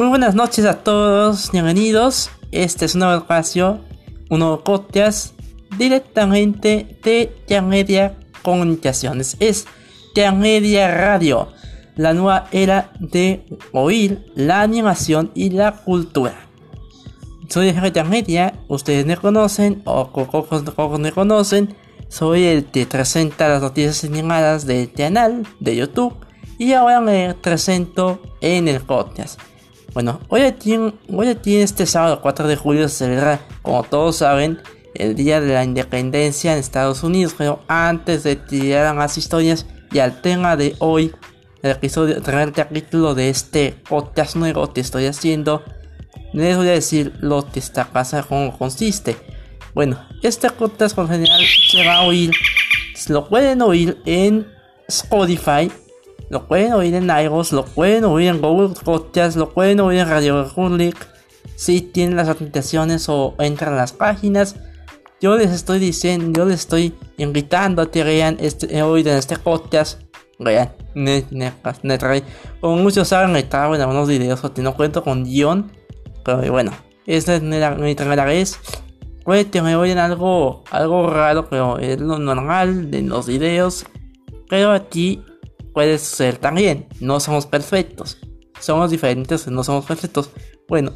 Muy 0.00 0.08
buenas 0.08 0.34
noches 0.34 0.64
a 0.64 0.82
todos, 0.82 1.52
bienvenidos. 1.52 2.30
Este 2.52 2.86
es 2.86 2.94
un 2.94 3.00
nuevo 3.00 3.18
espacio, 3.18 3.80
un 4.30 4.38
nuevo 4.38 4.64
podcast 4.64 5.38
directamente 5.76 6.98
de 7.04 7.60
Media 7.60 8.16
Comunicaciones. 8.40 9.36
Es 9.40 9.66
Media 10.34 10.90
Radio, 10.90 11.48
la 11.96 12.14
nueva 12.14 12.46
era 12.50 12.92
de 12.98 13.44
oír 13.72 14.24
la 14.34 14.62
animación 14.62 15.32
y 15.34 15.50
la 15.50 15.72
cultura. 15.72 16.48
Soy 17.50 17.70
de 17.70 18.04
Media, 18.04 18.54
ustedes 18.68 19.04
me 19.04 19.18
conocen 19.18 19.82
o 19.84 20.10
poco 20.10 20.98
me 20.98 21.12
conocen. 21.12 21.76
Soy 22.08 22.44
el 22.44 22.64
que 22.64 22.86
presenta 22.86 23.50
las 23.50 23.60
noticias 23.60 24.02
animadas 24.04 24.64
del 24.64 24.90
canal 24.94 25.46
de 25.60 25.76
YouTube 25.76 26.16
y 26.56 26.72
ahora 26.72 27.02
me 27.02 27.34
presento 27.34 28.22
en 28.40 28.66
el 28.66 28.80
podcast. 28.80 29.38
Bueno, 29.92 30.20
hoy 30.28 30.42
aquí, 30.42 30.76
hoy 30.76 31.38
este 31.44 31.84
sábado 31.84 32.20
4 32.22 32.46
de 32.46 32.54
julio 32.54 32.88
se 32.88 33.06
celebra, 33.06 33.40
como 33.62 33.82
todos 33.82 34.18
saben, 34.18 34.60
el 34.94 35.16
Día 35.16 35.40
de 35.40 35.52
la 35.52 35.64
Independencia 35.64 36.52
en 36.52 36.58
Estados 36.58 37.02
Unidos. 37.02 37.34
Pero 37.36 37.60
antes 37.66 38.22
de 38.22 38.36
tirar 38.36 38.94
las 38.94 39.18
historias 39.18 39.66
y 39.90 39.98
al 39.98 40.20
tema 40.22 40.56
de 40.56 40.76
hoy, 40.78 41.12
el 41.62 41.72
episodio, 41.72 42.16
el 42.16 42.52
capítulo 42.52 43.16
de 43.16 43.30
este 43.30 43.74
podcast 43.88 44.36
nuevo 44.36 44.72
que 44.72 44.80
estoy 44.80 45.06
haciendo, 45.06 45.64
les 46.32 46.56
voy 46.56 46.68
a 46.68 46.72
decir 46.72 47.12
lo 47.18 47.50
que 47.50 47.58
esta 47.58 47.86
casa 47.86 48.22
cómo 48.22 48.56
consiste. 48.56 49.16
Bueno, 49.74 50.00
este 50.22 50.50
podcast 50.50 50.94
con 50.94 51.08
general 51.08 51.40
se 51.68 51.84
va 51.84 51.96
a 51.96 52.02
oír, 52.02 52.30
lo 53.08 53.28
pueden 53.28 53.60
oír 53.60 53.98
en 54.06 54.46
Spotify 54.86 55.68
lo 56.30 56.46
pueden 56.46 56.72
oír 56.74 56.94
en 56.94 57.10
iVoox, 57.10 57.52
lo 57.52 57.64
pueden 57.64 58.04
oír 58.04 58.28
en 58.28 58.40
Google 58.40 58.74
Podcasts, 58.84 59.36
lo 59.36 59.50
pueden 59.50 59.80
oír 59.80 59.98
en 59.98 60.08
Radio 60.08 60.44
Republic. 60.44 60.96
Si 61.56 61.80
tienen 61.80 62.16
las 62.16 62.28
aplicaciones 62.28 63.08
o 63.08 63.34
entran 63.40 63.74
a 63.74 63.76
las 63.76 63.92
páginas. 63.92 64.54
Yo 65.20 65.36
les 65.36 65.50
estoy 65.50 65.80
diciendo, 65.80 66.40
yo 66.40 66.48
les 66.48 66.60
estoy 66.60 66.94
invitando 67.18 67.82
a 67.82 67.90
que 67.90 68.04
vean 68.04 68.36
este, 68.40 68.66
eh, 68.74 68.78
en 68.78 69.08
este 69.08 69.36
podcast. 69.38 70.00
Vean, 70.38 70.70
como 72.60 72.76
muchos 72.76 73.08
saben, 73.08 73.32
me 73.32 73.42
trago 73.42 73.74
en 73.74 73.80
algunos 73.80 74.08
videos 74.08 74.40
que 74.52 74.62
no 74.62 74.74
cuento 74.74 75.02
con 75.02 75.24
guion. 75.24 75.72
Pero 76.24 76.50
bueno, 76.52 76.70
esta 77.06 77.34
es 77.34 77.42
mi 77.42 77.94
primera 77.96 78.24
vez. 78.24 78.56
Puede 79.24 79.50
que 79.50 79.62
me 79.62 79.74
oyen 79.74 79.98
algo, 79.98 80.62
algo 80.70 81.10
raro, 81.10 81.48
pero 81.50 81.78
es 81.78 82.00
lo 82.00 82.20
normal 82.20 82.90
de 82.90 83.02
los 83.02 83.26
videos. 83.26 83.84
Pero 84.48 84.70
aquí 84.72 85.22
puede 85.72 85.98
ser 85.98 86.38
también. 86.38 86.88
No 87.00 87.20
somos 87.20 87.46
perfectos. 87.46 88.18
Somos 88.58 88.90
diferentes, 88.90 89.46
no 89.48 89.62
somos 89.64 89.86
perfectos. 89.86 90.30
Bueno, 90.68 90.92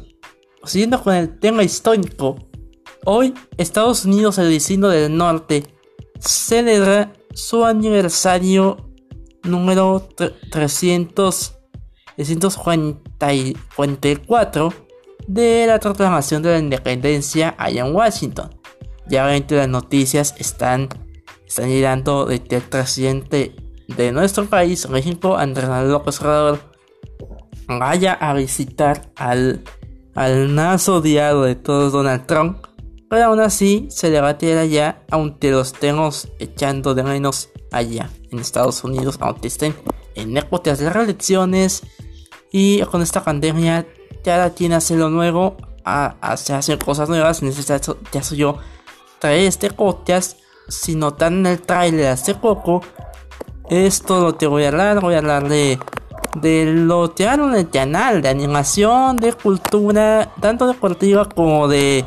siguiendo 0.63 1.01
con 1.01 1.15
el 1.15 1.39
tema 1.39 1.63
histórico. 1.63 2.35
Hoy 3.05 3.33
Estados 3.57 4.05
Unidos, 4.05 4.37
el 4.39 4.49
vecino 4.49 4.89
del 4.89 5.15
norte, 5.15 5.63
celebra 6.19 7.13
su 7.33 7.63
aniversario 7.65 8.91
número 9.43 10.09
300, 10.51 11.55
344 12.15 14.73
de 15.27 15.65
la 15.67 15.79
proclamación 15.79 16.43
de 16.43 16.51
la 16.51 16.59
independencia 16.59 17.55
allá 17.57 17.85
en 17.85 17.95
Washington. 17.95 18.49
Ya 19.07 19.23
obviamente 19.23 19.55
las 19.55 19.69
noticias 19.69 20.35
están, 20.39 20.89
están 21.47 21.69
llegando 21.69 22.25
de 22.25 22.41
el 22.49 22.61
presidente 22.61 23.55
de 23.87 24.11
nuestro 24.11 24.45
país, 24.45 24.89
México, 24.89 25.37
Andrés 25.37 25.69
López 25.69 26.19
Obrador, 26.21 26.59
vaya 27.67 28.13
a 28.13 28.33
visitar 28.33 29.11
al, 29.15 29.63
al 30.13 30.49
más 30.49 30.87
odiado 30.89 31.43
de 31.43 31.55
todos, 31.55 31.93
Donald 31.93 32.25
Trump. 32.25 32.65
Pero 33.09 33.25
aún 33.25 33.39
así 33.39 33.87
se 33.89 34.09
le 34.09 34.19
va 34.19 34.29
a 34.29 34.37
tirar 34.37 34.57
allá, 34.57 35.03
aunque 35.11 35.51
los 35.51 35.73
estemos 35.73 36.27
echando 36.39 36.95
de 36.95 37.03
menos 37.03 37.49
allá 37.71 38.09
en 38.31 38.39
Estados 38.39 38.83
Unidos, 38.83 39.17
aunque 39.19 39.47
estén 39.47 39.75
en 40.15 40.35
épocas 40.37 40.79
de 40.79 40.89
reelecciones. 40.89 41.83
Y 42.51 42.81
con 42.83 43.01
esta 43.01 43.23
pandemia, 43.23 43.85
cada 44.23 44.53
quien 44.53 44.73
hace 44.73 44.95
lo 44.95 45.09
nuevo, 45.09 45.57
a, 45.85 46.15
hacer 46.21 46.79
cosas 46.79 47.07
nuevas. 47.09 47.41
En 47.41 47.49
este 47.49 47.63
caso, 47.63 47.97
ya 48.11 48.23
soy 48.23 48.39
yo, 48.39 48.57
trae 49.19 49.47
este 49.47 49.71
podcast. 49.71 50.39
Si 50.67 50.95
notan 50.95 51.39
en 51.39 51.45
el 51.45 51.61
trailer 51.61 52.07
hace 52.07 52.33
poco, 52.33 52.81
esto 53.69 54.21
lo 54.21 54.37
que 54.37 54.47
voy 54.47 54.63
a 54.63 54.69
hablar, 54.69 55.01
voy 55.01 55.15
a 55.15 55.19
hablar 55.19 55.49
de, 55.49 55.79
de 56.41 56.65
lo 56.65 57.13
que 57.15 57.27
hago 57.27 57.47
en 57.47 57.55
el 57.55 57.69
canal, 57.69 58.21
de 58.21 58.29
animación, 58.29 59.17
de 59.17 59.33
cultura, 59.33 60.33
tanto 60.39 60.67
deportiva 60.67 61.27
como 61.29 61.67
de 61.67 62.05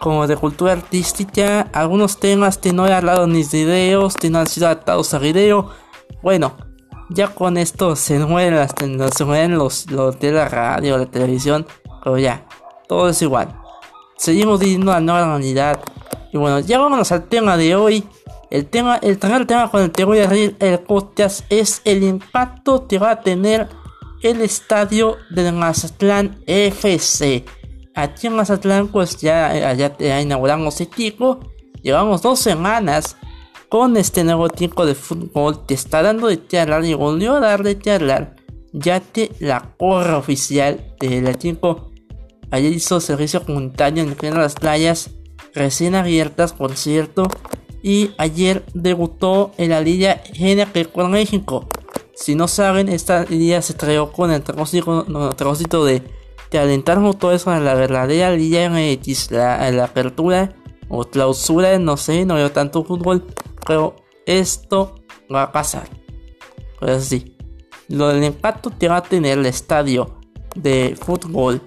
como 0.00 0.26
de 0.26 0.36
cultura 0.36 0.72
artística, 0.72 1.62
algunos 1.72 2.18
temas 2.18 2.56
que 2.56 2.72
no 2.72 2.86
he 2.86 2.94
hablado 2.94 3.24
en 3.24 3.32
mis 3.32 3.50
videos, 3.50 4.14
que 4.14 4.30
no 4.30 4.38
han 4.38 4.46
sido 4.46 4.66
adaptados 4.66 5.12
a 5.12 5.18
video. 5.18 5.70
Bueno, 6.22 6.56
ya 7.10 7.28
con 7.28 7.56
esto 7.56 7.96
se 7.96 8.18
mueren, 8.20 8.56
las, 8.56 8.74
se 9.16 9.24
mueren 9.24 9.58
los, 9.58 9.90
los 9.90 10.18
de 10.20 10.32
la 10.32 10.48
radio, 10.48 10.98
la 10.98 11.06
televisión, 11.06 11.66
pero 12.02 12.18
ya, 12.18 12.46
todo 12.86 13.08
es 13.08 13.20
igual. 13.22 13.60
Seguimos 14.16 14.60
viviendo 14.60 14.92
la 14.92 15.00
nueva 15.00 15.26
realidad. 15.26 15.80
Y 16.32 16.36
bueno, 16.36 16.60
ya 16.60 16.78
vámonos 16.78 17.10
al 17.12 17.24
tema 17.24 17.56
de 17.56 17.74
hoy. 17.74 18.04
El 18.50 18.66
tema, 18.66 18.96
el 19.02 19.18
tema 19.18 19.70
con 19.70 19.82
el 19.82 19.92
que 19.92 20.04
voy 20.04 20.20
a 20.20 20.26
reír 20.26 20.56
el 20.60 20.78
podcast 20.78 21.44
es 21.50 21.82
el 21.84 22.02
impacto 22.02 22.86
que 22.88 22.98
va 22.98 23.10
a 23.10 23.20
tener 23.20 23.68
el 24.22 24.40
estadio 24.40 25.16
del 25.28 25.52
Mazatlán 25.52 26.42
FC. 26.46 27.44
Aquí 27.94 28.26
en 28.26 28.36
Mazatlán, 28.36 28.88
pues 28.88 29.18
ya, 29.18 29.74
ya, 29.74 30.20
inauguramos 30.20 30.80
el 30.80 30.86
equipo. 30.86 31.40
Llevamos 31.82 32.22
dos 32.22 32.38
semanas 32.38 33.18
con 33.68 33.98
este 33.98 34.24
nuevo 34.24 34.48
tipo 34.48 34.86
de 34.86 34.94
fútbol 34.94 35.66
que 35.66 35.74
está 35.74 36.02
dando 36.02 36.28
de 36.28 36.46
charlar 36.46 36.86
y 36.86 36.94
volvió 36.94 37.34
a 37.34 37.40
dar 37.40 37.62
de 37.62 37.78
charlar. 37.78 38.34
Ya 38.72 39.00
que 39.00 39.30
la 39.40 39.74
corra 39.76 40.16
oficial 40.16 40.94
del 41.00 41.28
equipo 41.28 41.90
ayer 42.50 42.72
hizo 42.72 42.98
servicio 43.00 43.44
comunitario 43.44 44.04
en 44.22 44.34
las 44.34 44.54
playas 44.54 45.10
recién 45.54 45.94
abiertas, 45.94 46.54
por 46.54 46.76
cierto 46.76 47.28
y 47.82 48.10
ayer 48.18 48.64
debutó 48.74 49.52
en 49.58 49.70
la 49.70 49.80
Liga 49.80 50.22
GNP 50.38 50.90
con 50.92 51.10
México. 51.10 51.66
Si 52.14 52.34
no 52.34 52.48
saben, 52.48 52.88
esta 52.88 53.24
liga 53.24 53.62
se 53.62 53.74
trajo 53.74 54.10
con 54.10 54.32
el 54.32 54.42
trocito 54.42 55.84
de, 55.84 56.02
de 56.50 56.58
alentar 56.58 56.98
eso 57.32 57.50
a 57.50 57.60
la 57.60 57.74
verdadera 57.74 58.32
Liga 58.32 58.68
MX, 58.68 59.30
la, 59.30 59.70
la 59.70 59.84
apertura 59.84 60.56
o 60.88 61.04
clausura, 61.04 61.78
no 61.78 61.96
sé, 61.96 62.24
no 62.24 62.34
veo 62.34 62.50
tanto 62.50 62.84
fútbol, 62.84 63.24
pero 63.66 63.94
esto 64.26 64.96
va 65.32 65.44
a 65.44 65.52
pasar. 65.52 65.88
Pues 66.80 67.04
sí, 67.04 67.36
lo 67.88 68.08
del 68.08 68.24
impacto 68.24 68.72
que 68.76 68.88
va 68.88 68.96
a 68.96 69.02
tener 69.02 69.38
el 69.38 69.46
estadio 69.46 70.18
de 70.56 70.96
fútbol 71.00 71.62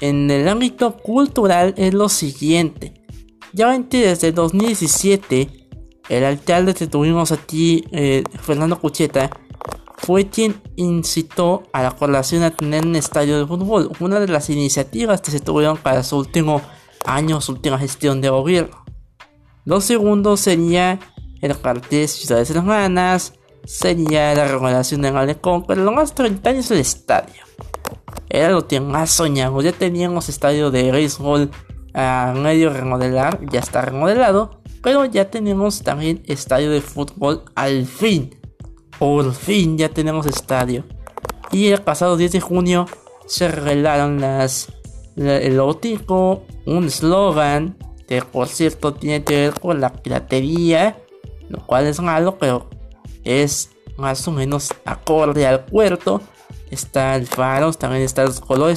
en 0.00 0.30
el 0.30 0.48
ámbito 0.48 0.96
cultural 0.96 1.74
es 1.76 1.92
lo 1.94 2.08
siguiente. 2.08 2.94
Que 3.56 4.06
desde 4.06 4.32
2017 4.32 5.68
el 6.08 6.24
alcalde 6.24 6.74
que 6.74 6.86
tuvimos 6.86 7.32
aquí, 7.32 7.84
eh, 7.92 8.22
Fernando 8.40 8.78
Cucheta, 8.80 9.30
fue 9.96 10.28
quien 10.28 10.60
incitó 10.76 11.64
a 11.72 11.82
la 11.82 11.96
población 11.96 12.42
a 12.42 12.50
tener 12.50 12.86
un 12.86 12.96
estadio 12.96 13.38
de 13.38 13.46
fútbol, 13.46 13.90
una 14.00 14.20
de 14.20 14.28
las 14.28 14.48
iniciativas 14.48 15.20
que 15.20 15.30
se 15.30 15.40
tuvieron 15.40 15.76
para 15.76 16.02
su 16.02 16.16
último 16.16 16.62
año, 17.04 17.40
su 17.40 17.52
última 17.52 17.78
gestión 17.78 18.20
de 18.20 18.30
gobierno. 18.30 18.84
Lo 19.64 19.80
segundo 19.80 20.36
sería 20.36 20.98
el 21.42 21.58
cartel 21.60 22.00
de 22.00 22.08
Ciudades 22.08 22.50
Hermanas, 22.50 23.34
sería 23.64 24.34
la 24.34 24.46
remodelación 24.48 25.02
de 25.02 25.12
Malecón, 25.12 25.64
pero 25.66 25.84
lo 25.84 25.92
más 25.92 26.14
30 26.14 26.48
años 26.48 26.70
el 26.70 26.78
estadio. 26.78 27.42
Era 28.30 28.50
lo 28.50 28.66
que 28.66 28.80
más 28.80 29.10
soñamos, 29.10 29.64
ya 29.64 29.72
teníamos 29.72 30.28
estadio 30.28 30.70
de 30.70 30.90
béisbol 30.90 31.50
a 31.98 32.32
medio 32.32 32.72
remodelar, 32.72 33.40
ya 33.50 33.58
está 33.58 33.82
remodelado, 33.82 34.60
pero 34.82 35.04
ya 35.04 35.30
tenemos 35.30 35.82
también 35.82 36.22
estadio 36.26 36.70
de 36.70 36.80
fútbol 36.80 37.42
al 37.56 37.86
fin. 37.86 38.36
Por 39.00 39.34
fin 39.34 39.76
ya 39.76 39.88
tenemos 39.88 40.26
estadio. 40.26 40.84
Y 41.50 41.66
el 41.68 41.82
pasado 41.82 42.16
10 42.16 42.32
de 42.32 42.40
junio 42.40 42.86
se 43.26 43.48
revelaron 43.48 44.20
las, 44.20 44.68
el 45.16 45.56
logotipo, 45.56 46.44
un 46.66 46.84
eslogan 46.84 47.76
que 48.06 48.22
por 48.22 48.46
cierto 48.46 48.94
tiene 48.94 49.24
que 49.24 49.34
ver 49.34 49.60
con 49.60 49.80
la 49.80 49.92
piratería, 49.92 50.96
lo 51.48 51.66
cual 51.66 51.86
es 51.88 52.00
malo, 52.00 52.38
pero 52.38 52.70
es 53.24 53.70
más 53.96 54.26
o 54.28 54.30
menos 54.30 54.72
acorde 54.84 55.48
al 55.48 55.64
puerto. 55.64 56.20
Está 56.70 57.16
el 57.16 57.26
faro, 57.26 57.72
también 57.72 58.04
está 58.04 58.22
el 58.22 58.38
color 58.38 58.70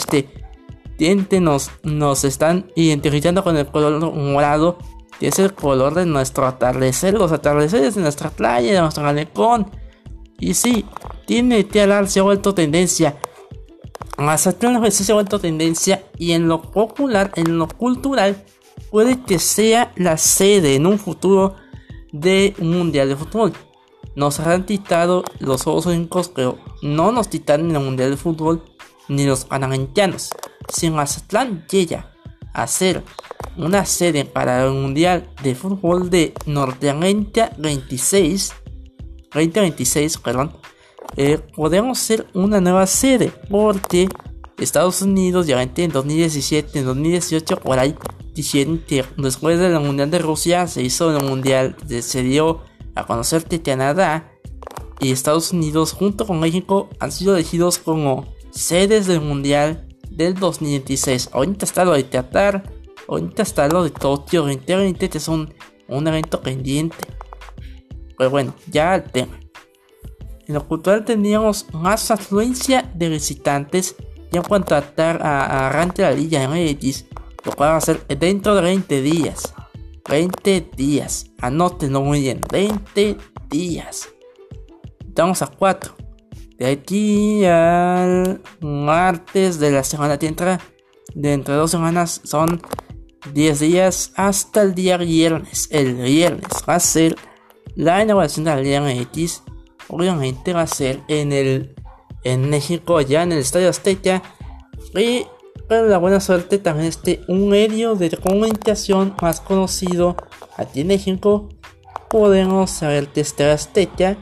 nos, 1.40 2.24
están 2.24 2.72
identificando 2.76 3.44
con 3.44 3.58
el 3.58 3.66
color 3.68 4.14
morado, 4.14 4.78
que 5.20 5.30
es 5.30 5.40
el 5.40 5.54
color 5.54 5.96
de 5.96 6.06
nuestro 6.06 6.46
atardecer, 6.46 7.16
los 7.16 7.32
atardeceres 7.32 7.96
de 7.96 8.02
nuestra 8.02 8.30
playa, 8.30 8.74
de 8.74 8.82
nuestro 8.82 9.04
malecón. 9.04 9.72
Y 10.40 10.54
sí, 10.54 10.86
tiene 11.26 11.68
que 11.68 11.88
se 12.08 12.20
ha 12.20 12.24
vuelto 12.24 12.54
tendencia. 12.54 13.18
Mazatlán 14.18 14.84
FC 14.84 15.04
se 15.04 15.12
ha 15.12 15.16
vuelto 15.16 15.40
tendencia 15.40 16.04
y 16.18 16.34
en 16.34 16.48
lo 16.48 16.62
popular, 16.62 17.32
en 17.36 17.58
lo 17.58 17.68
cultural, 17.68 18.44
puede 18.92 19.24
que 19.24 19.40
sea 19.40 19.94
la 19.96 20.18
sede 20.18 20.76
en 20.76 20.86
un 20.86 21.00
futuro 21.00 21.56
de 22.12 22.54
un 22.60 22.78
mundial 22.78 23.10
de 23.10 23.16
fútbol. 23.16 23.54
Nos 24.16 24.40
han 24.40 24.68
titado 24.68 25.24
los 25.40 25.64
Juegos 25.64 25.88
Olímpicos, 25.88 26.30
pero 26.30 26.60
no 26.84 27.12
nos 27.12 27.30
en 27.34 27.76
el 27.76 27.80
mundial 27.80 28.12
de 28.12 28.18
fútbol 28.18 28.64
ni 29.08 29.26
los 29.26 29.46
panamericanos. 29.46 30.30
Si 30.72 30.90
Mazatlán 30.90 31.66
llega 31.70 32.12
a 32.54 32.66
ser 32.66 33.04
una 33.58 33.86
sede 33.86 34.24
para 34.24 34.66
el 34.66 34.72
mundial 34.72 35.30
de 35.44 35.54
fútbol 35.54 36.10
de 36.10 36.34
Norteamérica 36.46 37.52
26, 37.58 38.54
2026, 39.34 40.18
perdón, 40.20 40.54
eh, 41.18 41.40
podemos 41.56 42.00
ser 42.00 42.26
una 42.34 42.62
nueva 42.62 42.88
sede 42.88 43.34
porque 43.50 44.08
Estados 44.58 45.02
Unidos 45.02 45.46
ya 45.46 45.62
en 45.62 45.92
2017, 45.92 46.80
en 46.80 46.86
2018 46.86 47.58
por 47.58 47.78
ahí 47.78 47.96
dijeron 48.34 48.82
que 48.88 49.04
después 49.18 49.60
del 49.60 49.78
Mundial 49.82 50.10
de 50.10 50.20
Rusia 50.20 50.68
se 50.68 50.82
hizo 50.84 51.16
el 51.16 51.26
Mundial, 51.26 51.76
se 52.02 52.24
dio 52.24 52.62
a 52.96 53.06
conocer 53.06 53.44
que 53.44 53.62
Canadá 53.62 54.32
y 55.02 55.12
Estados 55.12 55.52
Unidos 55.52 55.92
junto 55.92 56.26
con 56.26 56.40
México 56.40 56.90
han 57.00 57.12
sido 57.12 57.36
elegidos 57.36 57.78
como 57.78 58.26
sedes 58.52 59.08
del 59.08 59.20
Mundial 59.20 59.91
del 60.12 60.36
2016. 60.36 61.30
Ahorita 61.34 61.66
está 61.66 61.86
lo 61.86 61.94
de 61.94 62.08
Qatar, 62.08 62.64
ahorita 63.08 63.42
está 63.42 63.68
lo 63.68 63.84
de 63.84 63.90
Tokio 63.90 64.42
2020 64.42 65.10
que 65.10 65.18
es 65.18 65.28
un, 65.28 65.54
un 65.88 66.08
evento 66.08 66.42
pendiente. 66.42 66.98
Pero 68.18 68.30
bueno, 68.30 68.54
ya 68.70 68.96
el 68.96 69.04
tema. 69.04 69.40
En 70.48 70.56
lo 70.56 70.68
cultural 70.68 71.06
teníamos 71.06 71.66
más 71.74 72.12
afluencia 72.12 72.92
de 72.94 73.10
visitantes 73.10 73.96
y 74.32 74.38
en 74.38 74.44
cuanto 74.44 74.76
a, 74.76 74.84
a, 74.98 75.68
arranque 75.68 76.02
la 76.02 76.12
Liga 76.12 76.48
MX, 76.48 77.06
lo 77.46 77.52
cual 77.54 77.72
va 77.72 77.78
a 77.78 77.82
ser 77.82 78.06
dentro 78.08 78.56
de 78.56 78.62
20 78.62 79.02
días. 79.02 79.54
20 80.10 80.72
días. 80.76 81.28
Anótenlo 81.40 82.02
muy 82.02 82.22
bien. 82.22 82.42
20 82.52 83.18
días. 83.50 84.10
Estamos 85.08 85.42
a 85.42 85.48
4. 85.48 86.01
De 86.62 86.68
aquí 86.68 87.44
al 87.44 88.40
martes 88.60 89.60
de 89.60 89.72
la 89.72 89.84
semana 89.84 90.20
que 90.20 90.28
entra. 90.28 90.60
De 91.16 91.36
dos 91.38 91.72
semanas 91.72 92.22
son 92.24 92.62
10 93.34 93.60
días 93.60 94.14
hasta 94.16 94.62
el 94.62 94.76
día 94.76 94.98
viernes. 94.98 95.68
El 95.72 95.96
viernes 95.96 96.46
va 96.70 96.76
a 96.76 96.80
ser 96.80 97.16
la 97.76 98.04
inauguración 98.04 98.46
de 98.46 98.52
la 98.52 98.62
Liga 98.62 98.80
MX. 98.80 99.42
Obviamente 99.88 100.54
va 100.54 100.62
a 100.62 100.68
ser 100.68 101.02
en 101.08 101.32
el 101.32 101.74
en 102.24 102.48
México, 102.52 103.02
ya 103.02 103.24
en 103.24 103.32
el 103.32 103.40
Estadio 103.40 103.68
Azteca. 103.68 104.22
Y 104.94 105.26
para 105.68 105.82
la 105.88 105.98
buena 105.98 106.20
suerte 106.20 106.60
también 106.60 106.90
este 106.90 107.22
un 107.28 107.50
medio 107.50 107.96
de 107.96 108.12
comunicación 108.12 109.16
más 109.20 109.42
conocido 109.42 110.16
aquí 110.58 110.82
en 110.82 110.90
México. 110.90 111.50
Podemos 112.08 112.70
saber 112.70 113.08
que 113.08 113.22
este 113.22 113.50
Azteca 113.50 114.16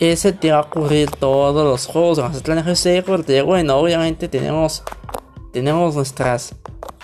es 0.00 0.24
el 0.24 0.38
que 0.38 0.52
va 0.52 0.58
a 0.58 0.62
ocurrir 0.62 1.10
todos 1.10 1.64
los 1.64 1.86
juegos 1.86 2.18
de 2.18 2.24
Mazatlán 2.24 2.58
FC. 2.58 3.02
Porque 3.02 3.42
bueno, 3.42 3.76
obviamente 3.76 4.28
tenemos, 4.28 4.82
tenemos 5.52 5.94
nuestras 5.94 6.54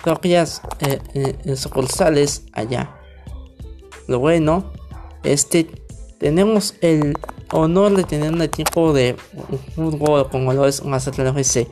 propias 0.03 0.61
eh, 0.79 0.99
eh, 1.13 1.55
sucursales 1.55 2.45
allá. 2.53 2.95
Lo 4.07 4.19
bueno, 4.19 4.71
este 5.23 5.67
tenemos 6.19 6.75
el 6.81 7.17
honor 7.51 7.95
de 7.95 8.03
tener 8.03 8.31
un 8.31 8.41
equipo 8.41 8.93
de 8.93 9.15
fútbol 9.75 10.29
como 10.29 10.53
lo 10.53 10.67
es 10.67 10.83
Mazatlán 10.83 11.37
FC. 11.37 11.67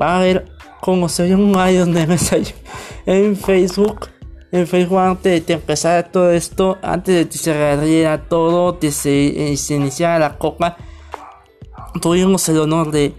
Va 0.00 0.14
a 0.14 0.18
haber 0.18 0.46
como 0.80 1.08
se 1.08 1.22
ve 1.24 1.34
un 1.34 1.50
Iron 1.70 1.96
en 3.06 3.36
Facebook. 3.36 4.08
En 4.52 4.66
Facebook 4.66 4.98
antes 4.98 5.46
de 5.46 5.54
empezar 5.54 6.12
todo 6.12 6.30
esto, 6.30 6.76
antes 6.82 7.14
de 7.14 7.26
que 7.26 7.38
se 7.38 7.54
reabriera 7.54 8.28
todo, 8.28 8.72
de 8.72 8.92
se, 8.92 9.50
eh, 9.50 9.56
iniciara 9.70 10.18
la 10.18 10.36
copa, 10.36 10.76
tuvimos 12.02 12.46
el 12.50 12.58
honor 12.58 12.90
de, 12.90 13.14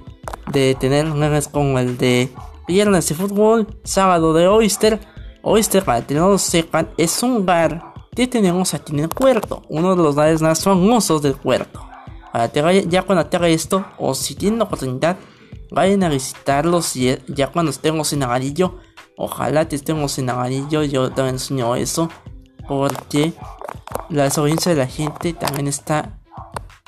de 0.52 0.76
tener 0.80 1.08
memes 1.08 1.48
como 1.48 1.80
el 1.80 1.98
de 1.98 2.30
viernes 2.68 3.10
de 3.10 3.16
fútbol, 3.16 3.68
sábado 3.84 4.34
de 4.34 4.48
Oyster. 4.48 5.00
Oyster, 5.42 5.84
para 5.84 6.06
que 6.06 6.14
no 6.14 6.30
lo 6.30 6.38
sepan, 6.38 6.90
es 6.98 7.24
un 7.24 7.44
bar 7.48 7.94
que 8.16 8.28
tenemos 8.28 8.76
aquí 8.76 8.94
en 8.94 9.00
el 9.00 9.10
puerto, 9.10 9.64
uno 9.70 9.96
de 9.96 10.04
los 10.04 10.14
bares 10.14 10.40
más 10.40 10.64
famosos 10.64 11.24
del 11.24 11.34
puerto. 11.34 11.84
Que 12.54 12.86
ya 12.88 13.02
cuando 13.02 13.26
te 13.26 13.38
haga 13.38 13.48
esto, 13.48 13.84
o 13.98 14.14
si 14.14 14.36
tienen 14.36 14.60
la 14.60 14.66
oportunidad, 14.66 15.18
vayan 15.72 16.04
a 16.04 16.10
visitarlos 16.10 16.96
y 16.96 17.18
ya 17.28 17.48
cuando 17.48 17.72
estemos 17.72 18.14
en 18.14 18.22
amarillo. 18.22 18.78
Ojalá 19.18 19.68
que 19.68 19.76
estemos 19.76 20.18
en 20.18 20.30
amarillo, 20.30 20.84
yo 20.84 21.10
también 21.12 21.36
enseño 21.36 21.76
eso. 21.76 22.10
Porque 22.68 23.34
la 24.10 24.24
desobediencia 24.24 24.72
de 24.72 24.78
la 24.78 24.88
gente 24.88 25.34
también 25.34 25.68
está 25.68 26.20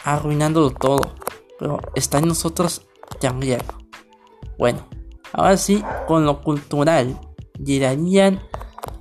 arruinándolo 0.04 0.72
todo. 0.72 1.16
Pero 1.60 1.80
está 1.95 2.19
en 2.19 2.27
nosotros 2.27 2.86
también. 3.19 3.62
Bueno, 4.57 4.88
ahora 5.33 5.57
sí, 5.57 5.83
con 6.07 6.25
lo 6.25 6.42
cultural, 6.42 7.19
llegarían 7.63 8.42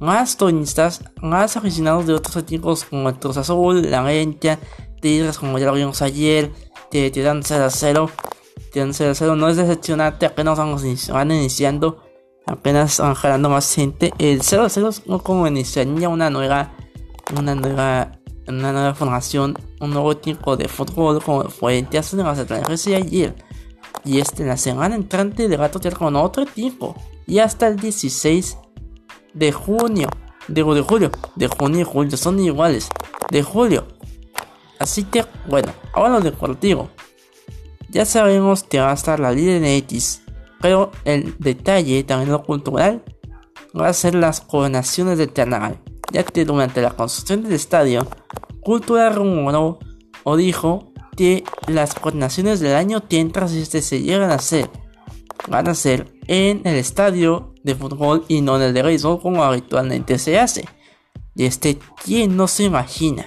más 0.01 0.37
turistas, 0.37 1.03
más 1.23 1.57
aficionados 1.57 2.07
de 2.07 2.15
otros 2.15 2.37
equipos 2.37 2.85
como 2.85 3.09
el 3.09 3.19
Cruz 3.19 3.37
Azul, 3.37 3.91
la 3.91 4.01
América, 4.01 4.59
Tigres 5.01 5.39
como 5.39 5.59
ya 5.59 5.67
lo 5.67 5.75
vimos 5.75 6.03
ayer, 6.03 6.51
que 6.91 7.11
te 7.11 7.23
dan 7.23 7.43
0 7.43 7.65
a 7.65 7.71
0. 7.71 8.11
Te 8.73 8.93
0 8.93 9.11
a 9.11 9.15
0. 9.15 9.37
No 9.37 9.49
es 9.49 9.57
decepcionante, 9.57 10.27
apenas 10.27 10.59
vamos 10.59 10.83
van 11.09 11.31
iniciando, 11.31 12.04
apenas 12.47 12.99
van 12.99 13.15
jalando 13.15 13.49
más 13.49 13.75
gente. 13.75 14.13
El 14.19 14.43
0 14.43 14.65
a 14.65 14.69
0 14.69 14.89
es 14.89 15.03
como 15.23 15.47
iniciaría 15.47 16.09
una 16.09 16.31
nueva, 16.31 16.73
una 17.37 17.55
nueva, 17.55 18.13
una 18.47 18.73
nueva 18.73 18.95
formación, 18.95 19.57
un 19.81 19.91
nuevo 19.91 20.17
tipo 20.17 20.57
de 20.57 20.69
fútbol 20.69 21.23
como 21.23 21.45
fue 21.45 21.79
el 21.79 21.89
Teatro 21.89 22.19
de 22.19 22.25
Mazatlán 22.25 22.63
FC 22.63 22.97
ayer. 22.97 23.35
Y 24.05 24.21
este, 24.21 24.45
la 24.45 24.57
semana 24.57 24.95
entrante 24.95 25.49
de 25.49 25.57
Gato 25.57 25.81
con 25.97 26.17
otro 26.17 26.45
tipo. 26.45 26.95
Y 27.27 27.39
hasta 27.39 27.69
el 27.69 27.77
16 27.77 28.59
de 29.33 29.53
junio, 29.53 30.09
digo 30.49 30.75
de 30.75 30.83
julio, 30.83 31.11
de 31.37 31.49
junio 31.49 31.81
y 31.81 31.85
julio 31.85 32.17
son 32.17 32.39
iguales, 32.39 32.89
de 33.31 33.43
julio. 33.43 33.87
Así 34.79 35.05
que, 35.05 35.25
bueno, 35.49 35.73
ahora 35.95 36.11
lo 36.11 36.21
deportivo. 36.21 36.91
Ya 37.89 38.05
sabemos 38.05 38.63
que 38.63 38.81
va 38.81 38.91
a 38.91 38.95
estar 38.95 39.21
la 39.21 39.33
Liga 39.33 39.67
X, 39.77 40.24
pero 40.65 40.93
el 41.05 41.37
detalle, 41.39 42.05
también 42.05 42.33
lo 42.33 42.43
cultural, 42.43 43.05
va 43.79 43.89
a 43.89 43.93
ser 43.93 44.15
las 44.15 44.41
coronaciones 44.41 45.19
del 45.19 45.31
carnaval, 45.31 45.79
ya 46.11 46.23
que 46.25 46.47
durante 46.47 46.81
la 46.81 46.93
construcción 46.93 47.43
del 47.43 47.53
estadio, 47.53 48.09
Cultura 48.63 49.11
rumoró 49.11 49.79
o 50.23 50.37
dijo 50.39 50.95
que 51.19 51.45
las 51.67 51.95
coronaciones 51.95 52.61
del 52.61 52.77
año 52.77 53.07
que 53.07 53.21
entra, 53.21 53.47
si 53.47 53.61
este 53.61 53.83
se 53.83 54.01
llegan 54.01 54.31
a 54.31 54.37
hacer, 54.37 54.71
van 55.49 55.69
a 55.69 55.75
ser 55.75 56.15
en 56.29 56.63
el 56.65 56.77
estadio 56.77 57.53
de 57.63 57.75
fútbol 57.75 58.25
y 58.29 58.41
no 58.41 58.57
en 58.57 58.63
el 58.63 58.73
de 58.73 58.85
béisbol 58.85 59.21
como 59.21 59.45
habitualmente 59.45 60.19
se 60.19 60.39
hace. 60.39 60.65
Y 61.35 61.45
este, 61.45 61.79
¿quién 62.03 62.39
no 62.39 62.49
se 62.49 62.65
imagina? 62.65 63.27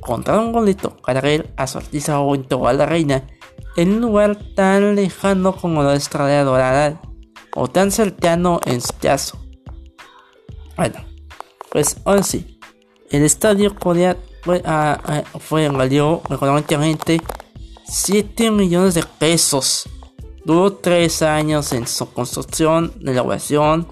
Contar 0.00 0.40
un 0.40 0.50
boleto 0.50 0.96
para 0.96 1.20
ver 1.20 1.54
a 1.56 1.68
Sortiza 1.68 2.18
o 2.18 2.66
a 2.66 2.72
la 2.72 2.86
Reina 2.86 3.24
en 3.76 3.94
un 3.94 4.00
lugar 4.00 4.36
tan 4.54 4.96
lejano 4.96 5.54
como 5.56 5.82
la 5.82 5.94
Estrella 5.94 6.44
Dorada 6.44 7.00
o 7.54 7.68
tan 7.68 7.90
cercano 7.90 8.60
en 8.64 8.80
su 8.80 8.92
caso. 9.00 9.38
Bueno, 10.76 10.96
pues 11.70 11.96
ahora 12.04 12.22
sí, 12.22 12.58
el 13.10 13.22
estadio 13.22 13.74
Corea 13.74 14.16
fue, 14.42 14.62
uh, 14.64 15.36
uh, 15.36 15.38
fue 15.38 15.68
valió 15.68 16.22
económicamente 16.30 17.20
7 17.84 18.50
millones 18.50 18.94
de 18.94 19.02
pesos 19.18 19.88
Duró 20.44 20.72
tres 20.72 21.22
años 21.22 21.72
en 21.72 21.86
su 21.86 22.12
construcción, 22.12 22.92
elaboración, 23.00 23.86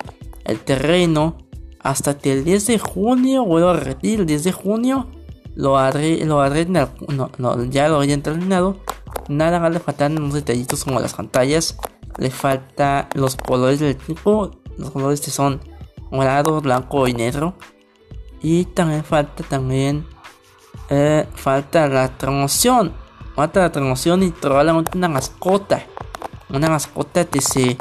el 0.44 0.58
terreno, 0.58 1.38
hasta 1.78 2.18
que 2.18 2.32
el 2.32 2.44
10 2.44 2.66
de 2.66 2.78
junio, 2.78 3.44
vuelvo 3.44 3.68
a 3.68 3.76
repetir, 3.76 4.20
el 4.20 4.26
10 4.26 4.44
de 4.44 4.52
junio 4.52 5.10
lo 5.60 5.76
haré, 5.78 6.24
lo 6.24 6.40
haré, 6.40 6.66
no, 6.66 6.88
no, 7.38 7.64
ya 7.64 7.88
lo 7.88 7.96
había 7.96 8.20
terminado. 8.22 8.76
Nada 9.28 9.60
más 9.60 9.72
le 9.72 9.80
faltan 9.80 10.18
unos 10.18 10.34
detallitos 10.34 10.84
como 10.84 11.00
las 11.00 11.14
pantallas, 11.14 11.76
le 12.18 12.30
falta 12.30 13.08
los 13.14 13.36
colores 13.36 13.80
del 13.80 13.96
tipo, 13.96 14.50
los 14.76 14.90
colores 14.90 15.20
que 15.20 15.30
son 15.30 15.60
morado, 16.10 16.60
blanco 16.60 17.06
y 17.06 17.12
negro. 17.12 17.54
Y 18.42 18.64
también 18.64 19.04
falta 19.04 19.44
también 19.44 20.06
eh, 20.88 21.26
falta 21.34 21.86
la 21.86 22.16
promoción, 22.16 22.92
falta 23.36 23.60
la 23.60 23.72
promoción 23.72 24.22
y 24.22 24.30
probablemente 24.30 24.96
una 24.96 25.08
mascota 25.08 25.84
una 26.52 26.68
mascota 26.68 27.24
que 27.24 27.40
se 27.40 27.76